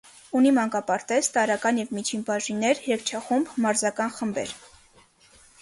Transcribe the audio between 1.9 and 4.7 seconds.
միջին բաժիններ, երգչախումբ, մարզական խմբեր։